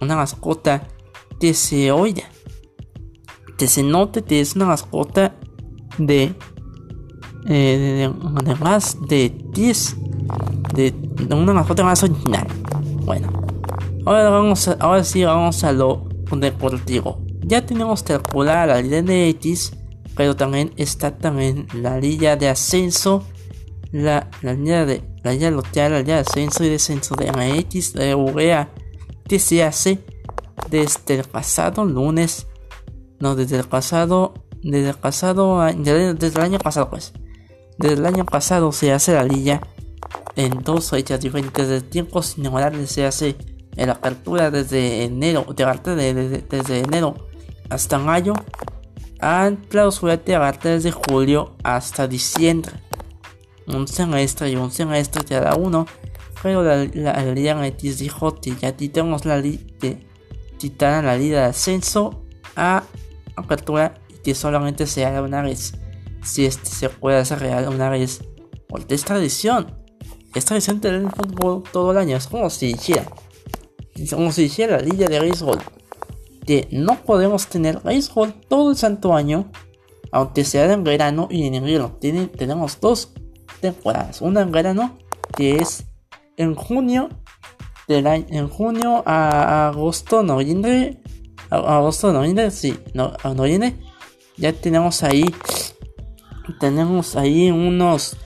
una 0.00 0.16
mascota 0.16 0.88
que 1.38 1.54
se 1.54 1.92
oye 1.92 2.26
que 3.56 3.68
se 3.68 3.82
note 3.82 4.22
que 4.22 4.40
es 4.40 4.56
una 4.56 4.66
mascota 4.66 5.36
de 5.98 6.34
eh, 7.50 8.10
de, 8.44 8.54
más 8.54 8.96
de 9.08 9.34
10 9.52 9.96
de, 10.74 10.94
una 11.30 11.52
mascota 11.52 11.84
más 11.84 12.02
original 12.02 12.46
bueno 13.04 13.40
Ahora 14.06 14.30
vamos 14.30 14.66
a, 14.66 14.72
ahora 14.80 15.04
sí 15.04 15.24
vamos 15.24 15.62
a 15.62 15.72
lo 15.72 16.08
deportivo. 16.32 17.22
Ya 17.44 17.66
tenemos 17.66 18.02
calculada 18.02 18.66
la 18.66 18.82
liga 18.82 19.02
de 19.02 19.28
X, 19.28 19.72
pero 20.16 20.36
también 20.36 20.72
está 20.76 21.16
también 21.16 21.66
la 21.74 21.98
liga 21.98 22.36
de 22.36 22.48
ascenso, 22.48 23.24
la, 23.92 24.30
la 24.42 24.54
liga 24.54 24.86
de 24.86 25.02
la 25.22 25.32
liga 25.32 25.50
local, 25.50 25.92
la 25.92 25.98
liga 26.00 26.14
de 26.14 26.20
ascenso 26.20 26.64
y 26.64 26.70
descenso 26.70 27.14
de 27.14 27.30
MX, 27.30 27.92
de 27.92 28.14
UEA, 28.14 28.70
que 29.28 29.38
se 29.38 29.62
hace 29.62 29.98
desde 30.70 31.16
el 31.16 31.24
pasado 31.24 31.84
lunes, 31.84 32.46
no 33.18 33.34
desde 33.36 33.58
el 33.58 33.64
pasado, 33.64 34.34
desde 34.62 34.90
el 34.90 34.96
pasado, 34.96 35.60
desde 35.76 36.26
el 36.26 36.40
año 36.40 36.58
pasado 36.58 36.88
pues, 36.88 37.12
desde 37.80 37.94
el 37.94 38.06
año 38.06 38.26
pasado 38.26 38.72
se 38.72 38.92
hace 38.92 39.14
la 39.14 39.24
liga 39.24 39.60
en 40.36 40.62
dos 40.62 40.90
fechas 40.90 41.18
diferentes 41.20 41.66
de 41.66 41.80
tiempos 41.80 42.26
similares 42.26 42.90
se 42.90 43.06
hace 43.06 43.36
en 43.76 43.86
la 43.86 43.94
apertura 43.94 44.50
desde 44.50 45.04
enero, 45.04 45.46
de, 45.54 46.14
desde, 46.14 46.42
desde 46.42 46.80
enero 46.80 47.28
hasta 47.70 47.98
mayo, 47.98 48.34
al 49.18 49.58
clausura 49.58 50.18
desde 50.18 50.90
julio 50.90 51.56
hasta 51.62 52.06
diciembre. 52.06 52.72
Un 53.66 53.88
semestre 53.88 54.50
y 54.50 54.56
un 54.56 54.70
semestre 54.70 55.24
cada 55.24 55.54
uno, 55.54 55.86
pero 56.42 56.62
la, 56.62 56.84
la, 56.92 57.24
la 57.24 57.66
X 57.68 57.98
dijo 57.98 58.34
que 58.34 58.54
ya 58.56 58.76
tenemos 58.76 59.24
la 59.24 59.38
liga 59.38 59.62
la 60.80 61.16
liga 61.16 61.40
de 61.40 61.46
ascenso 61.46 62.24
a 62.56 62.82
apertura 63.36 63.94
y 64.10 64.18
que 64.18 64.34
solamente 64.34 64.86
se 64.86 65.06
haga 65.06 65.22
una 65.22 65.40
vez. 65.40 65.79
Si 66.22 66.46
este 66.46 66.66
se 66.66 66.88
puede 66.88 67.22
real 67.24 67.68
una 67.68 67.90
vez, 67.90 68.22
porque 68.68 68.94
es 68.94 69.04
tradición. 69.04 69.74
Es 70.34 70.44
tradición 70.44 70.80
tener 70.80 71.02
el 71.02 71.10
fútbol 71.10 71.62
todo 71.72 71.90
el 71.90 71.98
año, 71.98 72.16
es 72.16 72.28
como 72.28 72.50
si 72.50 72.66
hiciera 72.66 73.04
como 74.08 74.32
si 74.32 74.44
hiciera 74.44 74.78
la 74.78 74.82
liga 74.82 75.08
de 75.08 75.20
béisbol, 75.20 75.58
que 76.46 76.68
no 76.70 76.96
podemos 77.02 77.46
tener 77.46 77.80
béisbol 77.80 78.34
todo 78.48 78.70
el 78.70 78.76
santo 78.76 79.14
año, 79.14 79.50
aunque 80.12 80.44
sea 80.44 80.72
en 80.72 80.84
verano 80.84 81.28
y 81.30 81.46
en 81.46 81.54
invierno. 81.54 81.96
tenemos 81.98 82.80
dos 82.80 83.12
temporadas, 83.60 84.20
una 84.20 84.40
en 84.40 84.52
verano 84.52 84.98
que 85.36 85.56
es 85.56 85.84
en 86.36 86.54
junio 86.54 87.08
del 87.86 88.06
año, 88.06 88.26
en 88.30 88.48
junio 88.48 89.02
a 89.06 89.68
agosto, 89.68 90.22
noviembre, 90.22 91.02
a, 91.50 91.78
agosto, 91.78 92.12
noviembre, 92.12 92.50
sí, 92.50 92.78
no, 92.94 93.12
a 93.22 93.34
noviembre, 93.34 93.76
ya 94.36 94.52
tenemos 94.52 95.02
ahí, 95.02 95.24
tenemos 96.58 97.16
ahí 97.16 97.50
unos 97.50 98.16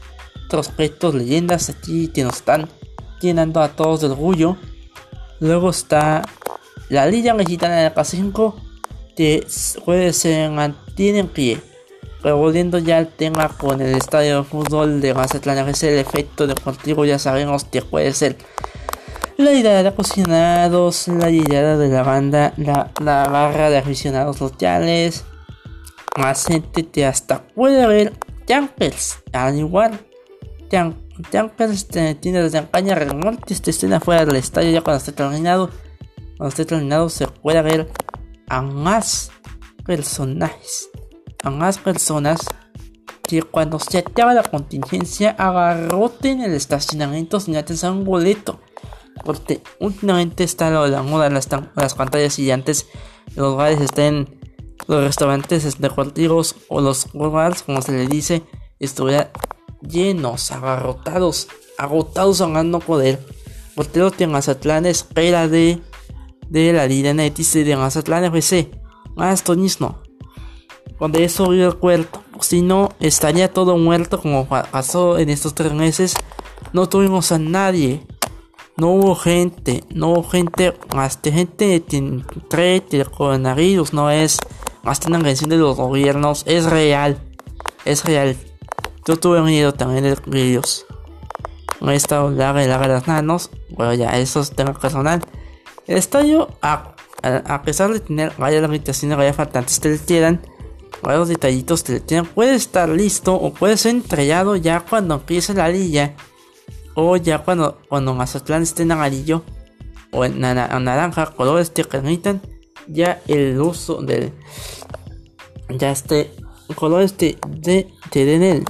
prospectos, 0.49 1.15
leyendas 1.15 1.71
aquí 1.71 2.09
que 2.09 2.25
nos 2.25 2.37
están 2.37 2.69
llenando 3.21 3.61
a 3.61 3.69
todos 3.69 4.01
de 4.03 4.09
orgullo 4.09 4.57
Luego 5.41 5.71
está 5.71 6.23
la 6.89 7.07
Liga 7.07 7.35
Mexicana 7.35 7.77
de 7.77 7.93
K5 7.93 8.55
que 9.17 9.47
puede 9.85 10.13
ser 10.13 10.51
mantiene 10.51 11.21
en 11.21 11.29
pie. 11.29 11.61
Pero 12.23 12.51
ya 12.79 12.97
al 12.97 13.09
tema 13.09 13.49
con 13.49 13.83
el 13.83 13.95
estadio 13.95 14.39
de 14.39 14.45
fútbol 14.45 15.03
de 15.03 15.13
Mazatlán 15.13 15.59
FC, 15.59 15.93
el 15.93 15.99
efecto 15.99 16.47
deportivo 16.47 17.05
ya 17.05 17.19
sabemos 17.19 17.65
que 17.65 17.83
puede 17.83 18.15
ser 18.15 18.39
la 19.37 19.53
idea 19.53 19.83
de 19.83 19.89
aficionados, 19.89 21.09
la 21.09 21.29
idea 21.29 21.77
de 21.77 21.89
la 21.89 22.03
banda, 22.03 22.55
la, 22.57 22.91
la 23.03 23.29
barra 23.29 23.69
de 23.69 23.77
aficionados 23.77 24.41
locales, 24.41 25.25
más 26.17 26.47
gente 26.47 26.87
que 26.87 27.07
hasta 27.07 27.47
puede 27.49 27.83
haber 27.83 28.13
jumpers, 28.49 29.19
al 29.33 29.59
igual 29.59 30.01
Jumpers 31.33 31.87
tiene 31.87 32.43
desde 32.43 32.59
campaña 32.59 32.95
remolques 32.95 33.63
de 33.63 33.71
escena 33.71 34.01
fuera 34.01 34.25
del 34.25 34.37
estadio 34.37 34.71
ya 34.71 34.83
cuando 34.83 34.99
esté 34.99 35.13
terminado. 35.13 35.71
Cuando 36.37 36.49
esté 36.49 36.65
terminado 36.65 37.09
se 37.09 37.29
puede 37.29 37.63
ver 37.63 37.91
a 38.49 38.63
más 38.63 39.31
personajes, 39.85 40.91
a 41.43 41.51
más 41.51 41.79
personas 41.79 42.41
que 43.23 43.43
cuando 43.43 43.79
se 43.79 43.99
acaba 43.99 44.35
la 44.35 44.43
contingencia 44.43 45.31
agarroten 45.39 46.43
el 46.43 46.53
estacionamiento 46.53 47.41
sin 47.41 47.57
atención 47.57 47.99
un 47.99 48.05
boleto. 48.05 48.61
Porque 49.25 49.63
últimamente 49.79 50.43
está 50.43 50.71
lo 50.71 50.85
de 50.85 50.91
la 50.91 51.03
moda, 51.03 51.31
las, 51.31 51.49
las 51.77 51.95
pantallas 51.95 52.35
gigantes, 52.35 52.89
los 53.37 53.57
bares 53.57 53.81
estén, 53.81 54.41
los 54.87 55.05
restaurantes 55.05 55.81
deportivos 55.81 56.57
o 56.69 56.81
los 56.81 57.09
bars, 57.13 57.63
como 57.63 57.83
se 57.83 57.93
le 57.93 58.07
dice, 58.07 58.43
estuviera 58.79 59.31
llenos, 59.81 60.51
agarrotados, 60.51 61.49
agotados 61.79 62.41
ganando 62.41 62.81
poder. 62.81 63.25
Portero 63.75 64.11
de 64.11 64.27
Mazatlán 64.27 64.87
espera 64.87 65.49
de, 65.49 65.81
de 66.49 66.73
la 66.73 66.87
Liga 66.87 67.13
Netis 67.13 67.53
de 67.55 67.77
Mazatlán 67.77 68.25
FC. 68.25 68.71
Más 69.17 69.43
tonismo. 69.43 70.01
Cuando 70.99 71.19
eso 71.19 71.49
vio 71.49 71.67
el 71.67 71.77
cuerpo, 71.77 72.23
si 72.41 72.63
no, 72.63 72.91
estaría 73.01 73.53
todo 73.53 73.77
muerto 73.77 74.21
como 74.21 74.47
pasó 74.47 75.19
en 75.19 75.29
estos 75.29 75.55
tres 75.55 75.73
meses. 75.73 76.15
No 76.73 76.89
tuvimos 76.89 77.33
a 77.33 77.39
nadie. 77.39 78.07
No 78.77 78.89
hubo 78.91 79.15
gente, 79.15 79.85
no 79.91 80.11
hubo 80.11 80.29
gente, 80.29 80.77
más 80.95 81.23
de 81.23 81.31
gente 81.31 81.81
que 81.83 82.99
el 82.99 83.11
coronavirus 83.11 83.93
no 83.93 84.11
es, 84.11 84.39
de 84.85 85.07
una 85.09 85.17
agresión 85.19 85.51
de 85.51 85.57
los 85.57 85.77
gobiernos, 85.77 86.45
es 86.47 86.65
real, 86.65 87.19
es 87.85 88.05
real. 88.05 88.37
Yo 89.07 89.17
tuve 89.17 89.41
miedo 89.43 89.73
también 89.73 90.05
de. 90.05 90.61
No 91.81 91.91
he 91.91 91.97
estado 91.97 92.31
larga 92.31 92.65
y 92.65 92.69
larga 92.69 92.89
las 92.89 93.07
manos. 93.07 93.51
Bueno, 93.71 93.95
ya, 93.95 94.19
eso 94.19 94.41
es 94.41 94.51
tema 94.51 94.73
personal. 94.75 95.23
El 95.87 95.99
estadio, 95.99 96.49
a, 96.63 96.95
a, 97.23 97.63
pesar 97.63 97.93
de 97.93 98.01
tener 98.01 98.33
varias 98.39 98.63
limitaciones, 98.63 99.17
varias 99.19 99.37
faltantes 99.37 99.81
que 99.81 99.91
le 99.91 99.99
quedan, 99.99 100.41
varios 101.03 101.29
detallitos 101.29 101.83
que 101.83 101.95
le 101.95 102.01
quedan, 102.03 102.27
puede 102.27 102.55
estar 102.55 102.89
listo 102.89 103.35
o 103.35 103.53
puede 103.53 103.77
ser 103.77 103.95
entrellado 103.95 104.57
ya 104.57 104.81
cuando 104.81 105.17
empiece 105.17 105.53
la 105.53 105.69
liga. 105.69 106.15
O 106.95 107.17
ya 107.17 107.41
cuando, 107.41 107.79
cuando 107.89 108.15
Mazatlán 108.15 108.63
esté 108.63 108.85
en 108.85 108.93
amarillo 108.93 109.43
o 110.13 110.25
en, 110.25 110.41
naranja, 110.41 111.27
colores 111.35 111.71
que 111.71 111.85
permitan 111.85 112.41
ya 112.89 113.21
el 113.29 113.61
uso 113.61 114.03
del. 114.03 114.33
Ya 115.79 115.91
este 115.91 116.31
colores 116.77 117.17
de, 117.19 117.39
de, 117.49 117.89
de, 118.13 118.25
de, 118.25 118.39
de 118.39 118.65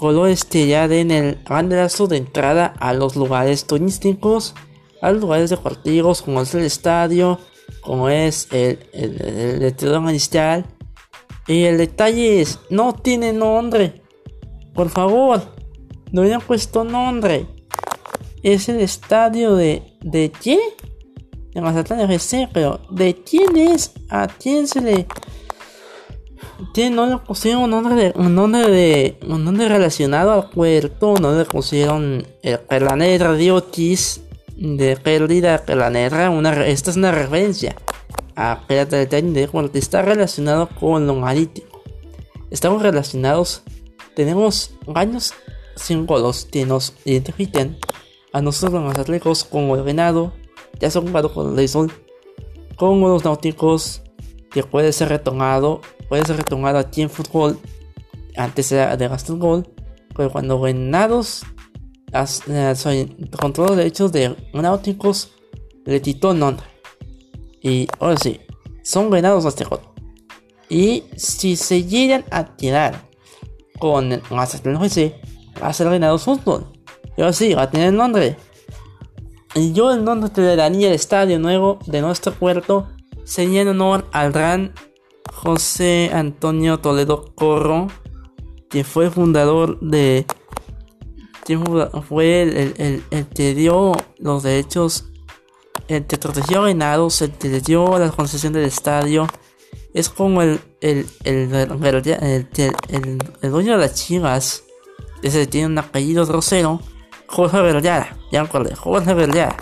colores 0.00 0.44
que 0.44 0.66
ya 0.66 0.88
den 0.88 1.10
el 1.10 1.38
banderazo 1.48 2.06
de 2.06 2.16
entrada 2.16 2.74
a 2.80 2.94
los 2.94 3.16
lugares 3.16 3.66
turísticos, 3.66 4.54
a 5.02 5.12
los 5.12 5.20
lugares 5.20 5.50
deportivos 5.50 6.22
como 6.22 6.40
es 6.40 6.54
el 6.54 6.62
estadio, 6.64 7.38
como 7.82 8.08
es 8.08 8.48
el, 8.50 8.78
el, 8.92 9.62
el, 9.62 9.94
inicial. 10.08 10.64
Y 11.46 11.64
el 11.64 11.78
detalle 11.78 12.40
es, 12.40 12.60
no 12.70 12.94
tiene 12.94 13.32
nombre. 13.32 14.02
Por 14.74 14.88
favor, 14.88 15.42
no 16.12 16.22
hubieran 16.22 16.40
puesto 16.40 16.84
nombre. 16.84 17.46
Es 18.42 18.68
el 18.68 18.80
estadio 18.80 19.54
de... 19.54 19.82
¿De 20.00 20.32
quién? 20.32 20.60
De 21.52 21.60
Mazatlán 21.60 22.10
FC, 22.10 22.48
pero 22.52 22.80
¿de 22.90 23.14
quién 23.22 23.56
es? 23.56 23.92
¿A 24.08 24.28
quién 24.28 24.68
se 24.68 24.80
le 24.80 25.06
tiene, 26.72 26.96
no 26.96 27.06
le 27.06 27.18
pusieron 27.18 27.64
un 27.64 27.70
nombre, 27.70 27.94
de, 27.94 28.12
un 28.14 28.34
nombre, 28.34 28.70
de, 28.70 29.18
un 29.26 29.44
nombre 29.44 29.68
relacionado 29.68 30.32
al 30.32 30.50
puerto, 30.50 31.14
no 31.20 31.36
le 31.36 31.44
pusieron 31.44 32.26
el 32.42 32.58
Pelanera 32.60 33.34
Diotis 33.34 34.22
de 34.56 34.96
pérdida 34.96 35.64
Pelanera. 35.64 36.30
Una, 36.30 36.66
esta 36.66 36.90
es 36.90 36.96
una 36.96 37.10
referencia 37.10 37.74
a 38.36 38.62
pérdida 38.66 39.06
de 39.06 39.48
cuando 39.48 39.70
está 39.74 40.02
relacionado 40.02 40.68
con 40.68 41.06
lo 41.06 41.14
marítimo. 41.14 41.68
Estamos 42.50 42.82
relacionados, 42.82 43.62
tenemos 44.14 44.72
varios 44.86 45.32
símbolos 45.76 46.46
que 46.50 46.66
nos 46.66 46.94
identifican 47.04 47.78
a 48.32 48.40
nosotros 48.40 48.82
los 48.82 48.98
atletas 48.98 49.44
como 49.44 49.76
el 49.76 49.82
venado, 49.82 50.32
ya 50.78 50.90
son 50.90 51.04
ocupado 51.04 51.32
con 51.32 51.58
el 51.58 51.68
sol, 51.68 51.92
como 52.76 53.08
los 53.08 53.24
náuticos, 53.24 54.02
que 54.50 54.62
puede 54.62 54.92
ser 54.92 55.08
retomado 55.08 55.80
puede 56.10 56.26
ser 56.26 56.36
retomado 56.38 56.78
aquí 56.78 57.02
en 57.02 57.08
fútbol 57.08 57.56
antes 58.36 58.68
de 58.70 59.08
gastar 59.08 59.34
un 59.34 59.38
gol, 59.38 59.74
pero 60.14 60.30
cuando 60.30 60.60
venados 60.60 61.44
con 63.40 63.52
todos 63.52 63.70
los 63.70 63.76
derechos 63.76 64.10
de 64.10 64.36
náuticos 64.52 65.30
le 65.86 66.02
quitó 66.02 66.34
nombre. 66.34 66.66
Y 67.62 67.86
ahora 68.00 68.16
sí, 68.16 68.40
son 68.82 69.08
venados 69.08 69.46
hasta 69.46 69.64
gol. 69.64 69.80
Y 70.68 71.04
si 71.16 71.54
se 71.54 71.84
llegan 71.84 72.24
a 72.32 72.56
tirar 72.56 73.08
con 73.78 74.12
el 74.12 74.22
Mazatlán 74.30 74.82
FC, 74.82 75.14
va 75.62 75.68
a 75.68 75.72
ser 75.72 75.88
venados 75.88 76.24
fútbol. 76.24 76.72
Y 77.16 77.20
ahora 77.20 77.32
sí, 77.32 77.54
va 77.54 77.62
a 77.62 77.70
tener 77.70 77.92
nombre. 77.92 78.36
Y 79.54 79.72
yo 79.72 79.92
el 79.92 80.04
nombre 80.04 80.30
de 80.30 80.42
le 80.42 80.56
daría 80.56 80.88
el 80.88 80.94
estadio 80.94 81.38
nuevo 81.38 81.78
de 81.86 82.00
nuestro 82.00 82.32
puerto 82.32 82.88
sería 83.24 83.62
en 83.62 83.68
honor 83.68 84.06
al 84.12 84.32
gran 84.32 84.72
José 85.32 86.10
Antonio 86.12 86.78
Toledo 86.78 87.32
Corro, 87.34 87.88
que 88.68 88.84
fue 88.84 89.10
fundador 89.10 89.78
de. 89.80 90.26
fue 92.08 92.42
el, 92.42 93.02
el, 93.10 93.26
que 93.28 93.54
dio 93.54 93.92
los 94.18 94.42
derechos 94.42 95.10
el 95.90 96.06
Teatro 96.06 96.32
Reinado 96.32 97.10
se 97.10 97.32
le 97.42 97.60
dio 97.60 97.98
la 97.98 98.10
concesión 98.10 98.52
del 98.52 98.64
estadio. 98.64 99.26
Es 99.92 100.08
como 100.08 100.40
el, 100.40 100.60
el, 100.80 101.06
el, 101.24 101.52
el, 103.42 103.50
dueño 103.50 103.72
de 103.72 103.78
las 103.78 103.94
chivas. 103.94 104.62
Ese 105.22 105.48
tiene 105.48 105.66
un 105.66 105.78
apellido 105.78 106.24
grosero. 106.26 106.80
Jorge 107.30 107.60
Vergara. 107.60 108.16
Ya 108.32 108.42
acordé. 108.42 108.74
Jorge 108.74 109.14
Vergara. 109.14 109.56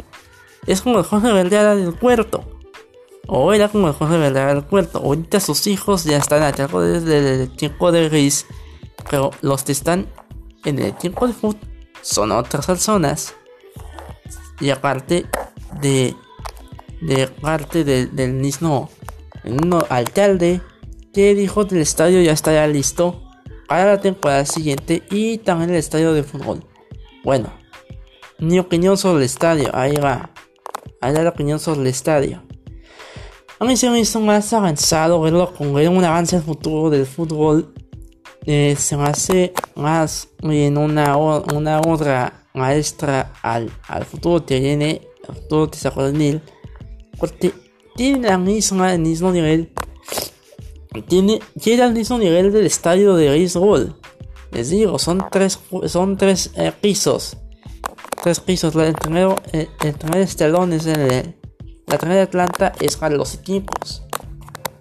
Es 0.67 0.81
como 0.81 0.99
el 0.99 1.05
Jorge 1.05 1.33
Vergara 1.33 1.77
del 1.77 1.93
puerto. 1.93 2.45
O 3.27 3.53
era 3.53 3.69
como 3.69 3.89
el 3.89 3.95
Jorge 3.95 4.17
Vergara 4.17 4.55
del 4.55 4.65
puerto. 4.65 4.99
Ahorita 4.99 5.39
sus 5.39 5.67
hijos 5.67 6.05
ya 6.05 6.17
están 6.17 6.43
a 6.43 6.53
cargo 6.53 6.81
desde 6.81 7.43
el 7.43 7.51
tiempo 7.57 7.93
de 7.93 8.09
Gris. 8.09 8.47
Pero 9.11 9.31
los 9.43 9.65
que 9.65 9.73
están 9.73 10.07
en 10.65 10.79
el 10.79 10.95
tiempo 10.95 11.27
de 11.27 11.35
foot 11.35 11.59
son 12.01 12.33
otras 12.33 12.67
personas. 12.67 13.35
Y 14.61 14.71
aparte 14.71 15.27
de, 15.81 16.17
de 17.03 17.29
parte 17.29 17.85
del 17.85 18.33
mismo, 18.33 18.91
mismo 19.45 19.85
alcalde 19.91 20.63
que 21.13 21.35
dijo 21.35 21.69
que 21.69 21.75
el 21.75 21.83
estadio 21.83 22.23
ya 22.23 22.33
estaría 22.33 22.67
listo 22.67 23.23
para 23.69 23.85
la 23.85 24.01
temporada 24.01 24.47
siguiente 24.47 25.03
y 25.11 25.39
también 25.39 25.71
el 25.71 25.77
estadio 25.77 26.15
de 26.15 26.23
fútbol. 26.23 26.65
Bueno, 27.23 27.53
mi 28.39 28.59
opinión 28.59 28.97
sobre 28.97 29.19
el 29.19 29.25
estadio, 29.25 29.71
ahí 29.73 29.97
va. 29.97 30.31
Ahí 31.01 31.15
va 31.15 31.23
la 31.23 31.31
opinión 31.31 31.59
sobre 31.59 31.81
el 31.81 31.87
estadio. 31.89 32.43
Se 33.75 33.91
me 33.91 33.99
hizo 33.99 34.21
más 34.21 34.53
avanzado 34.53 35.21
verlo 35.21 35.53
con 35.53 35.75
un 35.75 36.05
avance 36.05 36.37
en 36.37 36.43
futuro 36.43 36.91
del 36.91 37.07
fútbol. 37.07 37.75
Eh, 38.47 38.77
se 38.79 38.97
me 38.97 39.05
hace 39.05 39.53
más 39.75 40.29
bien 40.43 40.79
una, 40.79 41.17
una 41.17 41.81
obra 41.81 42.47
maestra 42.55 43.33
al, 43.43 43.71
al 43.89 44.05
futuro 44.05 44.47
que 44.47 44.61
viene 44.61 45.03
todo 45.49 45.67
desarrollo 45.67 46.41
porque 47.19 47.53
tiene 47.97 48.29
la 48.29 48.39
misma, 48.39 48.95
el 48.95 49.01
mismo 49.01 49.33
nivel, 49.33 49.73
tiene, 51.09 51.41
tiene 51.61 51.83
el 51.83 51.93
mismo 51.93 52.19
nivel 52.19 52.53
del 52.53 52.67
estadio 52.67 53.17
de 53.17 53.29
béisbol. 53.31 53.97
Les 54.53 54.71
digo, 54.71 54.99
son 54.99 55.25
tres, 55.31 55.59
son 55.87 56.17
tres 56.17 56.53
eh, 56.57 56.73
pisos. 56.81 57.37
Tres 58.23 58.41
pisos. 58.41 58.75
El 58.77 58.95
primero, 58.95 59.37
el, 59.53 59.69
el 59.85 59.95
primer 59.95 60.23
estelón 60.23 60.73
es 60.73 60.87
el, 60.87 61.35
la 61.87 61.99
primera 61.99 62.27
planta 62.27 62.73
es 62.81 62.97
para 62.97 63.17
los 63.17 63.35
equipos. 63.35 64.03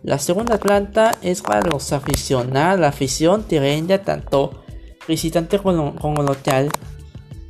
La 0.03 0.19
segunda 0.19 0.57
planta 0.57 1.11
es 1.21 1.41
para 1.41 1.61
los 1.61 1.93
aficionados. 1.93 2.79
La 2.79 2.89
afición 2.89 3.43
tiene 3.43 3.97
tanto 3.99 4.63
visitante 5.07 5.59
como, 5.59 5.95
como 5.95 6.23
local. 6.23 6.69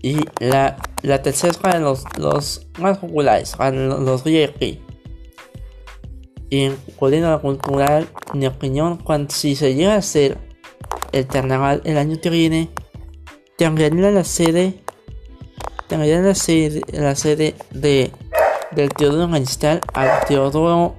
Y 0.01 0.17
la, 0.39 0.77
la 1.01 1.22
tercera 1.22 1.51
es 1.51 1.58
para 1.58 1.79
los, 1.79 2.03
los 2.17 2.67
más 2.79 3.00
populares, 3.00 3.56
para 3.56 3.72
los 3.75 4.24
VIP. 4.24 4.79
Y 6.50 6.62
en 6.62 6.77
la 7.22 7.39
cultural, 7.39 8.08
mi 8.34 8.48
opinión, 8.48 8.98
cuando 8.98 9.34
si 9.34 9.56
se 9.56 9.75
llega 9.75 9.96
a 9.96 9.98
hacer 9.98 10.38
el 11.12 11.27
carnaval 11.27 11.82
el 11.84 11.98
año 11.98 12.20
que 12.22 12.29
viene, 12.29 12.70
cambiaría 13.58 14.12
la 14.12 14.24
sede, 14.24 14.84
cambiaría 15.88 16.22
la 16.22 16.36
sede, 16.36 16.82
la 16.91 17.15
sede 17.15 17.56
de 17.72 18.12
del 18.72 18.89
Teodoro 18.89 19.27
Maristal 19.27 19.82
al 19.94 20.25
Teodoro 20.27 20.96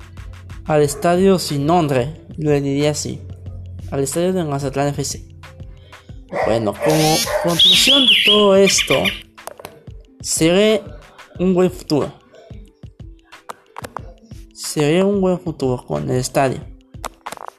al 0.64 0.82
estadio 0.82 1.38
sin 1.38 1.64
nombre, 1.64 2.26
le 2.36 2.60
diría 2.60 2.90
así, 2.90 3.22
al 3.90 4.00
estadio 4.00 4.32
de 4.32 4.44
Mazatlán 4.44 4.88
FC. 4.88 5.24
Bueno, 6.46 6.74
como 6.74 7.16
conclusión 7.42 8.02
de 8.02 8.12
todo 8.26 8.54
esto, 8.54 8.94
se 10.20 10.50
ve 10.50 10.82
un 11.38 11.54
buen 11.54 11.70
futuro. 11.70 12.12
Se 14.52 14.80
ve 14.80 15.02
un 15.02 15.22
buen 15.22 15.40
futuro 15.40 15.82
con 15.86 16.10
el 16.10 16.16
estadio. 16.16 16.60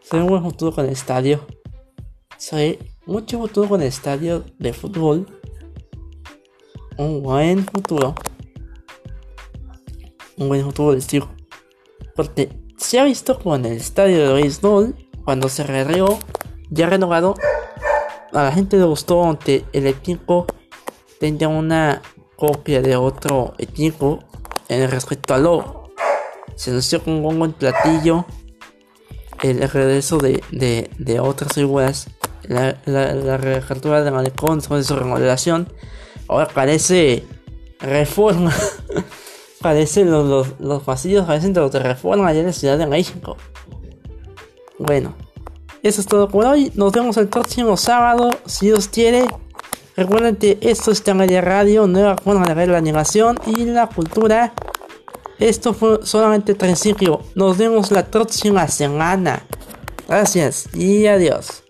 Se 0.03 0.17
ve 0.17 0.23
un 0.23 0.30
buen 0.30 0.43
futuro 0.43 0.71
con 0.71 0.86
el 0.86 0.91
estadio. 0.91 1.47
Se 2.38 2.56
ve 2.56 2.80
mucho 3.08 3.39
futuro 3.39 3.69
con 3.69 3.82
el 3.82 3.88
estadio 3.88 4.45
de 4.60 4.71
fútbol. 4.71 5.38
Un 6.99 7.23
buen 7.23 7.65
futuro. 7.65 8.13
Un 10.35 10.49
buen 10.49 10.62
futuro 10.65 10.89
del 10.89 10.99
estilo. 10.99 11.29
Porque 12.13 12.49
se 12.77 12.99
ha 12.99 13.05
visto 13.05 13.39
con 13.39 13.65
el 13.65 13.77
estadio 13.77 14.17
de 14.17 14.33
béisbol 14.33 14.95
cuando 15.23 15.47
se 15.47 15.63
rearreó, 15.63 16.19
ya 16.69 16.89
renovado 16.89 17.35
a 18.33 18.43
la 18.43 18.51
gente 18.51 18.75
le 18.75 18.83
gustó 18.83 19.23
aunque 19.23 19.63
el 19.71 19.88
equipo 19.88 20.45
tenga 21.21 21.47
una 21.47 22.01
copia 22.35 22.81
de 22.81 22.97
otro 22.97 23.53
equipo 23.59 24.19
en 24.67 24.91
respecto 24.91 25.33
al 25.33 25.43
logo. 25.43 25.93
Se 26.55 26.71
anunció 26.71 27.01
con 27.01 27.25
un 27.25 27.39
buen 27.39 27.53
platillo 27.53 28.25
el 29.41 29.69
regreso 29.69 30.17
de, 30.17 30.43
de, 30.51 30.89
de 30.97 31.21
otras 31.21 31.53
figuras, 31.53 32.09
la, 32.43 32.77
la, 32.83 33.15
la 33.15 33.38
de 33.38 34.12
Malecón 34.12 34.59
de 34.59 34.83
su 34.83 34.97
remodelación. 34.97 35.71
Ahora 36.29 36.47
parece 36.47 37.25
reforma. 37.79 38.53
parece 39.61 40.05
los, 40.05 40.25
los, 40.25 40.59
los 40.59 40.83
pasillos 40.83 41.25
parecen 41.25 41.51
de 41.51 41.59
los 41.59 41.71
de 41.71 41.79
reforma 41.79 42.29
allá 42.29 42.39
en 42.39 42.45
la 42.45 42.53
Ciudad 42.53 42.77
de 42.77 42.87
México. 42.87 43.35
Bueno. 44.77 45.13
Eso 45.81 46.01
es 46.01 46.07
todo 46.07 46.27
por 46.27 46.45
hoy. 46.45 46.71
Nos 46.75 46.91
vemos 46.91 47.15
el 47.17 47.29
próximo 47.29 47.77
sábado, 47.77 48.29
si 48.45 48.67
Dios 48.67 48.87
quiere. 48.89 49.25
Recuerden 49.95 50.35
que 50.35 50.57
esto 50.61 50.91
en 50.91 51.17
la 51.17 51.41
radio, 51.41 51.87
nueva 51.87 52.17
forma 52.17 52.45
de 52.45 52.53
ver 52.53 52.69
la 52.69 52.77
animación 52.77 53.39
y 53.45 53.65
la 53.65 53.87
cultura. 53.87 54.53
Esto 55.39 55.73
fue 55.73 55.99
solamente 56.03 56.51
el 56.51 56.57
principio. 56.57 57.21
Nos 57.35 57.57
vemos 57.57 57.91
la 57.91 58.05
próxima 58.05 58.67
semana. 58.67 59.43
Gracias 60.07 60.67
y 60.73 61.07
adiós. 61.07 61.63